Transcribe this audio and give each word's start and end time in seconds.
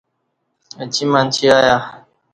اچی 0.81 1.03
منچی 1.13 1.45
ایہ 1.59 1.75